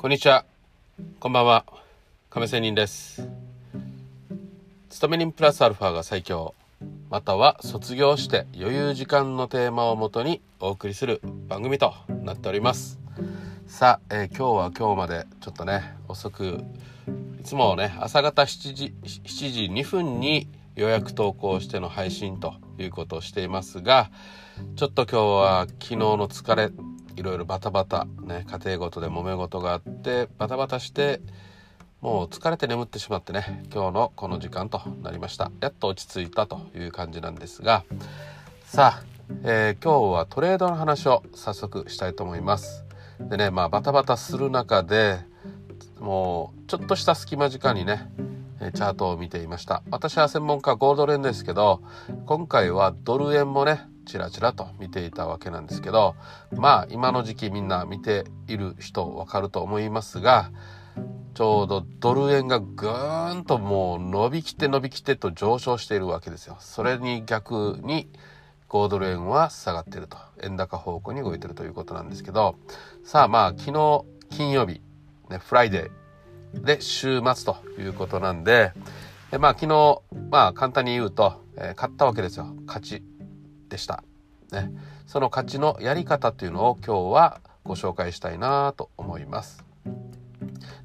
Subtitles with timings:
[0.00, 0.44] こんにちは。
[1.18, 1.64] こんばんは。
[2.30, 3.28] 亀仙人です。
[4.90, 6.54] 勤め人プラスアルファが最強。
[7.10, 13.00] または卒業して余裕時間のテーマをもとにお送りする番組となっております。
[13.66, 16.60] さあ、えー今日は今日までちょっとね、遅く、
[17.40, 20.46] いつもね、朝方7時、7時2分に
[20.76, 24.12] 予約投稿しての配信ということをしていますが、
[24.76, 26.70] ちょっと今日は昨日の疲れ、
[27.18, 31.20] いろいろバタバタ、ね、家庭ごとで揉め事があって、バタバタして、
[32.00, 35.50] もう疲れて眠ってしまってね、今日のこの時間となりました。
[35.60, 37.84] やっと落ち着いたという感じなんですが、
[38.64, 39.04] さあ、
[39.42, 42.84] えー今日はトレードの話を早速したいと思います。
[43.20, 45.18] でね、まあバタバタする中で、
[45.98, 48.08] もうちょっとした隙間時間にね、
[48.60, 49.82] えチャートを見ていました。
[49.90, 51.82] 私は専門家ゴールド円ですけど、
[52.26, 56.16] 今回はドル円もね、チラチラと見ていたわけなんですけど、
[56.52, 60.50] まあ今の時期みんな見ている人わかると思いますが、
[61.34, 66.56] ちょうどドル円がぐーんともう伸びきって伸びきってと上昇しているわけですよ。
[66.58, 68.08] それに逆に
[68.68, 70.16] 豪ドル円は下がってると。
[70.42, 72.56] 円高方向に動いてるということなんですけど、
[73.04, 74.80] さあまあ昨日金曜日、
[75.28, 78.72] ね、 Friday で週末ということなんで、
[79.30, 82.54] えまあ昨日、まあ簡単に言うと、えー勝ったわけですよ。
[82.66, 83.02] 勝ち
[83.68, 84.02] でした。
[84.52, 84.72] ね。
[85.06, 89.64] その勝ちのやり方というのを今日はご紹介したいなと思います。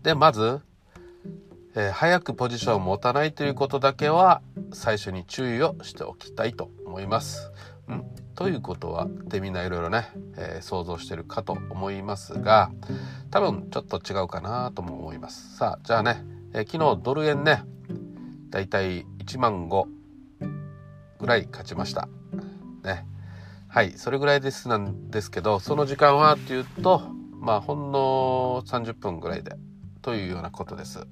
[0.04, 0.62] で、まず、
[1.76, 4.42] えー早くポジションを持たないということだけは
[4.74, 7.52] 最初に注意をしておきたいと思います。
[7.88, 12.72] うん、ということはでみんないろいろね、えー想像してるかと思いますが
[13.32, 15.58] 多分ちょっと違うかなとも思います。
[15.58, 17.64] さあじゃあね、えー昨日ドル円ね
[18.52, 19.86] だいたい1万5
[21.20, 22.08] ぐらい勝ちました。
[22.84, 23.06] ね。
[23.68, 27.02] はい、それぐらいですなんですけど、その時間はっていうと、
[27.40, 29.58] まあ、ほんの30分ぐらいで、
[30.02, 31.08] というようなことです。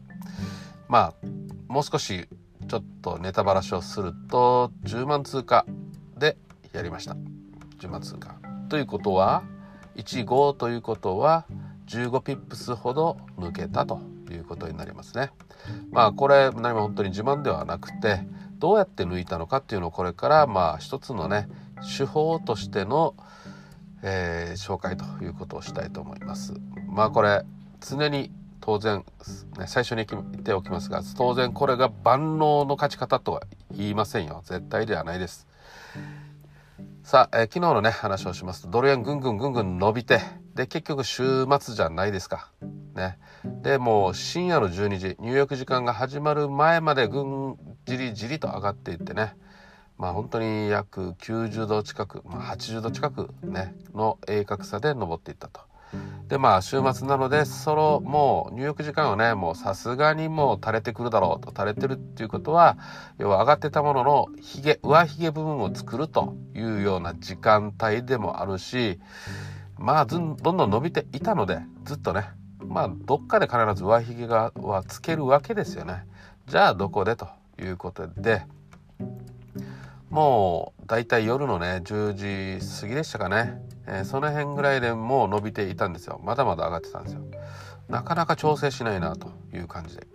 [0.87, 1.27] まあ、
[1.67, 2.27] もう少し、
[2.67, 5.65] ちょっとネタばらしをすると、10万通過
[6.17, 6.37] で
[6.71, 7.15] やりました。
[7.79, 8.35] 10万通過。
[8.69, 9.43] ということは、
[9.95, 11.45] 15ということは、
[11.87, 15.31] 15ピップスほど抜けたということになりますね。
[15.91, 18.25] まあ、これ、何も本当に自慢ではなくて、
[18.59, 21.49] どうやって抜いたのかっていうのをこれから、まあ、一つのね、
[21.81, 23.15] 手法としての、
[24.03, 26.53] えー紹介ということをしたいと思います。
[26.87, 27.43] まあこれ
[27.79, 29.03] 常に当然、
[29.57, 33.43] ね、最初に言っておきますが当然これが万能の勝ち方とは
[33.75, 35.47] 言いませんよ絶対ではないです。
[37.03, 40.21] さあ、えー昨日のね話をしますとドル円ぐんぐんぐんぐん伸びて
[40.55, 42.51] で結局週末じゃないですか。
[42.93, 43.17] ね、
[43.63, 49.33] でもう深夜の12時入浴時間が始まる前までぐんじりじりと上がっていってね
[50.01, 55.61] まあ本当に約90度近く、まあ、80度近くねの鋭角さで登っていったと。
[56.27, 62.77] でまあ週末なのでそのもう入浴時間はねもうさすがにもう垂れてくるだろうと垂れてるっていうことは
[63.19, 68.99] 要は上がってたもののひげ上ひげ部分を作るというような時間帯でもあるし
[69.77, 72.29] まあどんどん伸びていたのでずっとね
[72.65, 76.07] まあどっかで必ず上ひげがはつけるわけですよね。
[76.47, 77.15] じゃあどこで？
[77.15, 77.27] と
[77.59, 78.43] いうことで
[80.11, 86.19] もうだいたい夜のね10時過ぎでしたかね、えーその辺ぐらいでもう伸びていたんですよ。
[86.23, 87.21] まだまだ上がってたんですよ。
[87.87, 90.07] なかなか調整しないなという感じで、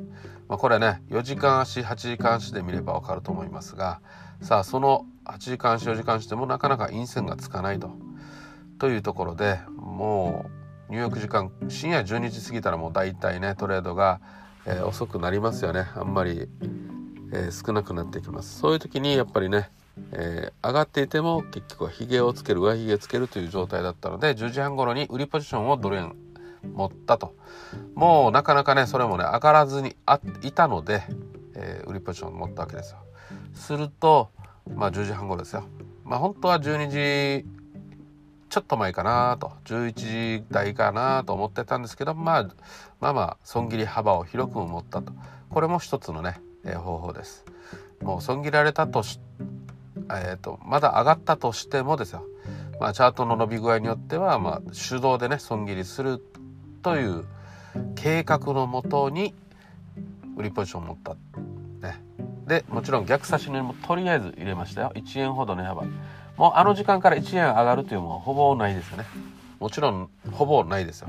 [0.49, 4.01] まあ、これね4時間足8時間足で見ればわかると思いますが
[4.41, 7.91] さあその8時間足4時間足でもなかなか陰線がつかないと。
[8.79, 10.45] というところでも
[10.91, 14.21] う入浴時間深夜12時過ぎたらもう大体ねトレードが、
[14.67, 15.87] えー遅くなりますよね。
[15.95, 16.49] あんまり
[17.33, 18.59] えー少なくなってきます。
[18.59, 19.71] そういう時にやっぱりね、
[20.13, 26.17] えー上がっていても結局はヒゲをつける上ヒゲつけるという状態だったので10時半頃に売りポジションをドル円
[26.75, 27.35] 持ったと。
[27.95, 31.05] もうなかなかねそれもね上がらずにあいたので、
[31.55, 32.99] えー売りポジションを持ったわけですよ。
[33.55, 34.31] すると
[34.75, 35.65] まあ10時半頃ですよ。
[36.05, 37.47] まあ本当は12時
[38.49, 39.53] ちょっと前かなと。
[39.65, 42.49] 11時台かなと思ってたんですけど、まあ、
[43.01, 45.13] まあまあ損切り幅を広く持ったと。
[45.51, 47.45] これも一つのね、えー方法です。
[48.03, 49.03] もう損切られたと、
[50.11, 52.25] えー、とまだ上がったとしてもですよ、
[52.81, 56.23] まあ、チャートの伸び具合によっては、まあ、手動でね損切りする
[56.83, 57.25] という
[57.95, 59.35] 計画のもとに
[60.37, 61.15] 売りポジションを持った、
[61.87, 62.03] ね、
[62.47, 64.93] でもちろん逆差しにもとりあえず入れましたよ。
[64.95, 65.85] 1円ほど値幅。
[66.37, 69.05] もうあの時間から1円上がるというのはほぼないですよね。
[69.59, 71.09] もちろんほぼないですよ、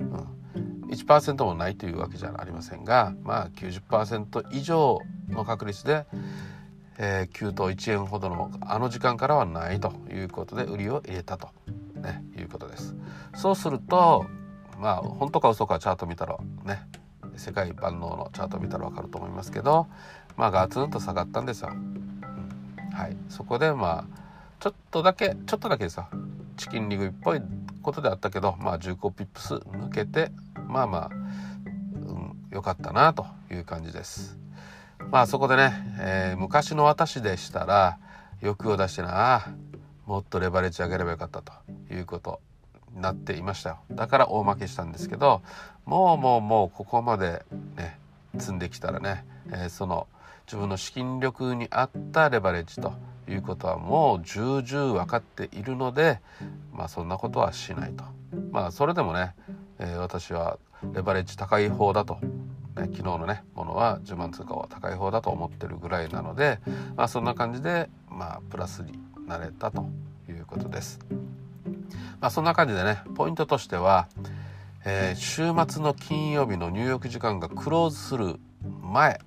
[0.00, 4.98] うん、1%もないというわけじゃありませんがまあ90%以上
[5.28, 6.06] の確率で、
[6.98, 11.48] えー、9と1円ほどのあの時間からはないということで売りを入れたと、
[11.96, 12.94] ね、いうことです
[13.34, 14.26] そうすると
[14.78, 16.86] まあ本当か嘘かチャート見たらね
[17.36, 19.86] 世界万能のチャート見たら分かると思いますけど
[20.36, 21.70] まあガツンと下がったんですよ。
[21.72, 24.24] うん、はいそこでまあ
[24.60, 26.08] ちょっとだけちょっとだけですよ
[26.56, 27.40] チキンリグっぽい
[27.82, 30.30] ことであったけどまあ15ピップス抜けて
[30.68, 31.10] まあまあ
[32.50, 34.43] 良、うん、かったなという感じです。
[35.10, 37.98] まあそこでね、えー、昔の私でしたら
[38.40, 39.46] 欲を出してな
[40.06, 41.52] もっとレバレッジ上げればよかったと
[41.92, 42.40] いうこと
[42.94, 43.78] になっていましたよ。
[43.90, 45.42] だから大負けしたんですけど
[45.86, 47.44] もうもうもうここまで
[47.76, 47.98] ね
[48.38, 50.06] 積んできたらね、えー、その
[50.46, 52.92] 自分の資金力に合ったレバレッジと
[53.28, 56.20] いうことはもう重々分かっているので
[56.72, 58.04] まあそんなことはしないと。
[58.50, 59.34] まあそれでもね、
[59.78, 60.58] えー、私は
[60.92, 62.18] レバレッジ高い方だと
[62.76, 66.60] ね、昨日のねは10万通貨は高い方だと思ってるぐらいなので、
[66.96, 69.86] まあ、そんな感じで、まあ、プラスになれたと
[70.28, 70.98] いうことです。
[72.20, 74.08] まあ、そんな感じでねポイントとしては、
[74.84, 78.36] えー、週末の金曜日の入浴時間がクローズする
[78.82, 79.20] 前、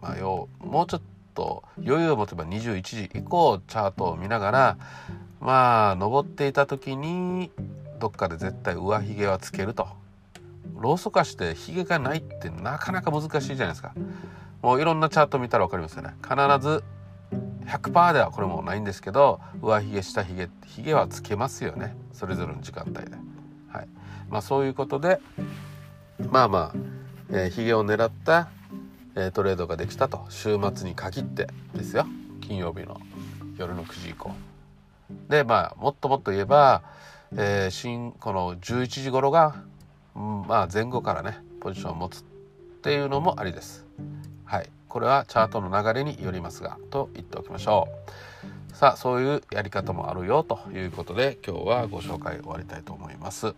[0.00, 1.02] まあ、要もうちょっ
[1.34, 4.78] と余裕を持てば21時以降チャートを見ながら
[5.40, 7.50] まあ登っていた時に
[7.98, 9.88] どっかで絶対上髭はつけると
[10.82, 13.94] ローソク足してヒゲがないってなかなか難しいじゃないですか。
[14.60, 16.14] もういろんなチャート見たら分かりますよね。
[16.22, 16.84] 必ず
[17.66, 21.96] 100%ではこれもないんですけど上髭下髭ヒゲはつけますよね。
[22.12, 23.16] それぞれの時間帯で、
[23.68, 23.88] はい。
[24.28, 25.20] まあ、そういうことで
[26.30, 26.78] まあまあ、
[27.30, 28.48] えー、ヒゲを狙った、
[29.14, 30.26] えー、トレードができたと。
[30.28, 32.06] 週末に限ってですよ。
[32.40, 33.00] 金曜日の
[33.56, 34.32] 夜の9時以降。
[35.28, 36.82] でまあもっともっと言えば、
[37.36, 39.56] えー、新この11時頃が
[40.14, 42.22] まあ前後からねポジションを持つっ
[42.82, 43.86] ていうのもありです。
[44.44, 47.88] はい、これはチャートの流れによりますがと言っておきましょ
[48.72, 48.76] う。
[48.76, 53.54] さあそういうやり方もあるよということで今日はご紹介終わりたいと思います。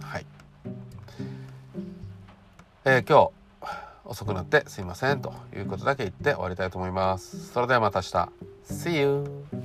[0.00, 0.26] はい。
[2.84, 3.38] えー、今日
[4.04, 7.52] 遅くなってすいませんということだけ言って終わりたいと思います。
[7.52, 8.28] それではまた明日。
[8.72, 9.57] See you!